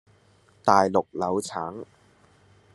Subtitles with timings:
[0.63, 1.85] 大陸柳橙